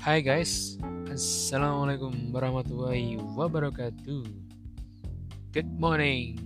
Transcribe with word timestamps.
Hai 0.00 0.24
guys, 0.24 0.80
Assalamualaikum 1.12 2.32
warahmatullahi 2.32 3.20
wabarakatuh. 3.36 4.24
Good 5.52 5.68
morning, 5.76 6.40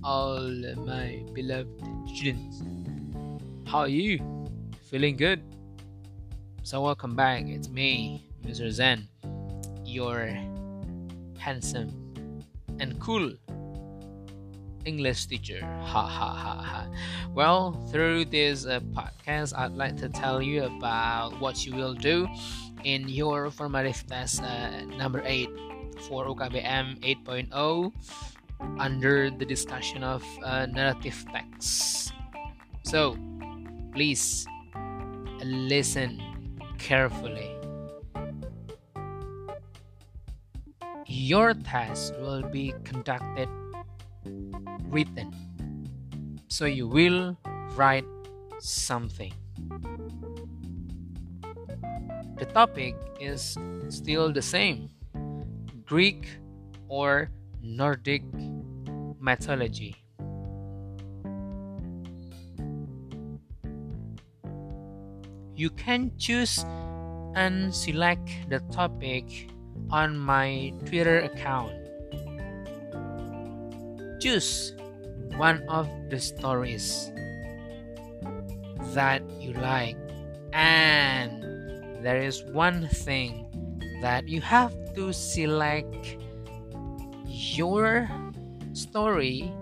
all 0.00 0.40
my 0.88 1.20
beloved 1.36 1.68
students. 2.08 2.64
How 3.68 3.84
are 3.84 3.92
you? 3.92 4.24
Feeling 4.88 5.20
good? 5.20 5.44
So, 6.64 6.80
welcome 6.80 7.12
back. 7.12 7.44
It's 7.44 7.68
me, 7.68 8.24
Mr. 8.40 8.72
Zen, 8.72 9.04
your 9.84 10.32
handsome 11.36 11.92
and 12.80 12.96
cool 13.04 13.36
English 14.84 15.26
teacher. 15.26 15.60
Ha 15.62 16.06
ha 16.06 16.30
ha 16.34 16.54
ha. 16.62 16.86
Well, 17.34 17.72
through 17.90 18.26
this 18.26 18.66
uh, 18.66 18.80
podcast, 18.92 19.56
I'd 19.56 19.72
like 19.72 19.96
to 19.98 20.08
tell 20.08 20.40
you 20.40 20.64
about 20.64 21.40
what 21.40 21.66
you 21.66 21.74
will 21.74 21.94
do 21.94 22.28
in 22.84 23.08
your 23.08 23.50
formative 23.50 24.06
test 24.06 24.42
uh, 24.42 24.84
number 24.96 25.22
8 25.24 25.48
for 26.08 26.26
UKBM 26.26 27.00
8.0 27.00 27.92
under 28.78 29.30
the 29.30 29.44
discussion 29.44 30.04
of 30.04 30.22
uh, 30.42 30.66
narrative 30.66 31.24
text. 31.32 32.12
So, 32.84 33.16
please 33.92 34.46
listen 35.42 36.20
carefully. 36.78 37.50
Your 41.06 41.54
test 41.54 42.14
will 42.18 42.42
be 42.42 42.74
conducted 42.84 43.48
written. 44.94 45.34
So 46.46 46.66
you 46.66 46.86
will 46.86 47.36
write 47.74 48.06
something. 48.60 49.34
The 52.38 52.46
topic 52.54 52.94
is 53.18 53.58
still 53.88 54.32
the 54.32 54.42
same 54.42 54.90
Greek 55.84 56.30
or 56.86 57.30
Nordic 57.60 58.22
mythology. 59.18 59.96
You 65.56 65.70
can 65.70 66.10
choose 66.18 66.64
and 67.34 67.74
select 67.74 68.30
the 68.48 68.58
topic 68.70 69.50
on 69.90 70.18
my 70.18 70.72
Twitter 70.86 71.20
account. 71.20 71.74
Choose 74.20 74.74
one 75.36 75.62
of 75.68 75.88
the 76.10 76.20
stories 76.20 77.10
that 78.94 79.22
you 79.40 79.52
like, 79.54 79.96
and 80.52 81.42
there 82.04 82.22
is 82.22 82.44
one 82.52 82.88
thing 82.88 83.46
that 84.02 84.28
you 84.28 84.40
have 84.40 84.72
to 84.94 85.12
select 85.12 86.16
your 87.26 88.08
story 88.72 89.52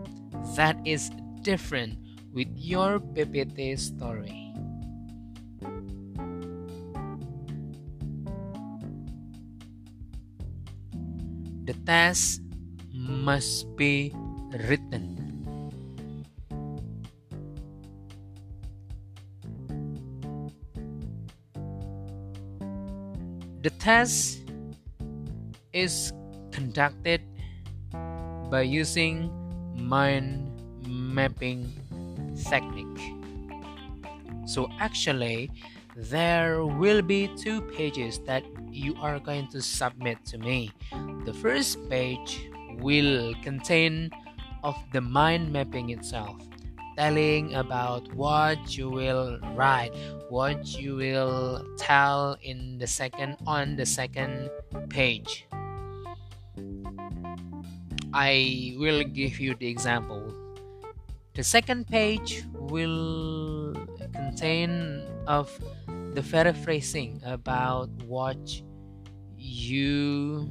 that 0.56 0.76
is 0.84 1.10
different 1.42 1.96
with 2.32 2.48
your 2.56 2.98
PPT 2.98 3.78
story. 3.78 4.52
The 11.64 11.74
test 11.86 12.42
must 12.92 13.70
be 13.76 14.12
written. 14.68 15.21
The 23.62 23.70
test 23.78 24.42
is 25.72 26.12
conducted 26.50 27.22
by 28.50 28.62
using 28.62 29.30
mind 29.78 30.50
mapping 30.82 31.70
technique. 32.34 33.14
So 34.46 34.66
actually, 34.80 35.48
there 35.94 36.66
will 36.66 37.02
be 37.02 37.30
two 37.38 37.62
pages 37.62 38.18
that 38.26 38.42
you 38.66 38.96
are 38.98 39.20
going 39.20 39.46
to 39.54 39.62
submit 39.62 40.18
to 40.34 40.38
me. 40.38 40.72
The 41.24 41.32
first 41.32 41.78
page 41.88 42.50
will 42.82 43.32
contain 43.46 44.10
of 44.64 44.74
the 44.92 45.00
mind 45.00 45.52
mapping 45.52 45.90
itself 45.90 46.34
telling 46.96 47.54
about 47.54 48.12
what 48.14 48.76
you 48.76 48.90
will 48.90 49.38
write 49.54 49.92
what 50.32 50.64
you 50.80 50.96
will 50.96 51.60
tell 51.76 52.40
in 52.40 52.78
the 52.78 52.86
second 52.86 53.36
on 53.46 53.76
the 53.76 53.84
second 53.84 54.48
page. 54.88 55.44
I 58.16 58.72
will 58.80 59.04
give 59.04 59.36
you 59.38 59.52
the 59.54 59.68
example. 59.68 60.32
The 61.36 61.44
second 61.44 61.84
page 61.84 62.44
will 62.56 63.76
contain 64.16 65.04
of 65.28 65.52
the 66.16 66.24
paraphrasing 66.24 67.20
about 67.28 67.92
what 68.08 68.40
you 69.36 70.48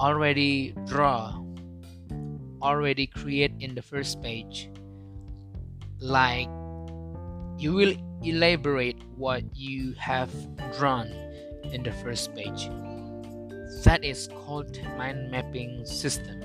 already 0.00 0.72
draw 0.88 1.36
already 2.62 3.06
create 3.06 3.52
in 3.60 3.74
the 3.74 3.82
first 3.82 4.22
page. 4.22 4.70
Like 6.00 6.48
you 7.58 7.74
will 7.74 7.94
elaborate 8.22 9.02
what 9.16 9.42
you 9.54 9.92
have 9.98 10.30
drawn 10.78 11.08
in 11.72 11.82
the 11.82 11.92
first 12.02 12.34
page. 12.34 12.70
That 13.84 14.04
is 14.04 14.28
called 14.46 14.78
mind 14.96 15.30
mapping 15.30 15.84
system. 15.84 16.42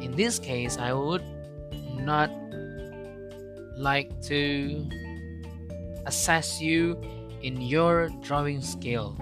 In 0.00 0.16
this 0.16 0.38
case 0.38 0.78
i 0.78 0.92
would 0.92 1.24
not 2.00 2.30
like 3.76 4.08
to 4.22 4.88
assess 6.06 6.60
you 6.60 7.00
in 7.42 7.60
your 7.60 8.08
drawing 8.20 8.60
skill 8.60 9.16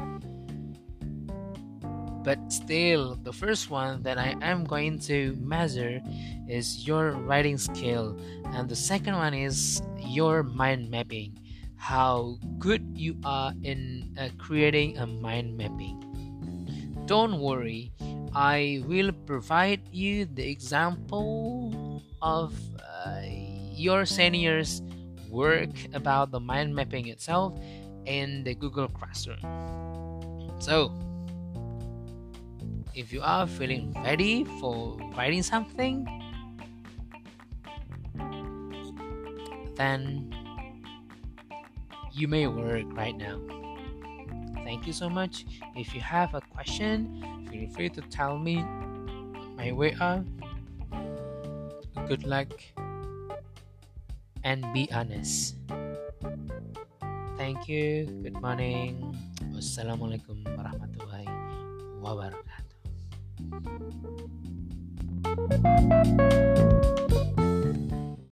but 2.25 2.39
still 2.53 3.17
the 3.23 3.33
first 3.33 3.71
one 3.71 4.03
that 4.03 4.19
i 4.19 4.35
am 4.43 4.65
going 4.65 4.99
to 4.99 5.37
measure 5.41 6.03
is 6.49 6.87
your 6.87 7.13
writing 7.13 7.59
skill. 7.59 8.17
And 8.47 8.69
the 8.69 8.77
second 8.77 9.15
one 9.15 9.35
is 9.35 9.83
your 10.01 10.43
mind 10.43 10.91
mapping. 10.91 11.39
How 11.77 12.39
good 12.59 12.83
you 12.95 13.17
are 13.23 13.53
in 13.63 14.17
uh, 14.19 14.31
creating 14.39 14.99
a 14.99 15.07
mind 15.07 15.57
mapping. 15.57 16.03
Don't 17.07 17.39
worry. 17.39 17.93
I 18.35 18.83
will 18.87 19.13
provide 19.13 19.81
you 19.93 20.25
the 20.27 20.49
example 20.49 22.03
of 22.21 22.53
uh, 22.81 23.23
your 23.73 24.05
seniors 24.05 24.83
work 25.31 25.71
about 25.95 26.31
the 26.31 26.41
mind 26.41 26.75
mapping 26.75 27.07
itself 27.09 27.55
in 28.07 28.43
the 28.45 28.55
google 28.55 28.89
classroom. 28.89 29.39
So 30.59 30.93
if 32.99 33.15
you 33.15 33.23
are 33.23 33.47
feeling 33.47 33.95
ready 34.03 34.43
for 34.59 34.99
writing 35.15 35.47
something, 35.47 36.03
then 39.79 40.35
you 42.11 42.27
may 42.27 42.51
work 42.51 42.83
right 42.99 43.15
now. 43.15 43.39
Thank 44.67 44.91
you 44.91 44.93
so 44.93 45.07
much. 45.09 45.47
If 45.79 45.95
you 45.95 46.03
have 46.03 46.35
a 46.35 46.43
question, 46.43 47.23
feel 47.47 47.71
free 47.71 47.89
to 47.95 48.03
tell 48.11 48.35
me 48.37 48.67
my 49.55 49.71
way 49.71 49.95
up. 50.03 50.27
Good 52.11 52.27
luck 52.27 52.51
and 54.43 54.67
be 54.75 54.91
honest. 54.91 55.55
Thank 57.39 57.71
you. 57.71 58.11
Good 58.27 58.43
morning. 58.43 59.15
Wassalamualaikum 59.55 60.43
warahmatullahi 60.59 61.31
wabarakatuh. 62.03 62.68
Thank 63.39 63.69
you. 66.83 66.88